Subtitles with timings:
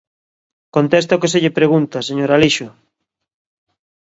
[0.75, 2.69] ¡Conteste ao que se lle pregunta, señor Alixo!